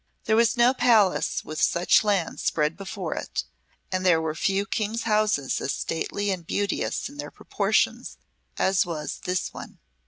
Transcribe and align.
There 0.23 0.35
was 0.35 0.57
no 0.57 0.73
palace 0.73 1.45
with 1.45 1.61
such 1.61 2.03
lands 2.03 2.41
spread 2.41 2.75
before 2.75 3.13
it, 3.13 3.43
and 3.91 4.03
there 4.03 4.19
were 4.19 4.33
few 4.33 4.65
kings' 4.65 5.03
houses 5.03 5.61
as 5.61 5.73
stately 5.75 6.31
and 6.31 6.43
beauteous 6.43 7.07
in 7.07 7.17
their 7.17 7.29
proportions 7.29 8.17
as 8.57 8.83
was 8.83 9.19
this 9.25 9.53
one. 9.53 9.77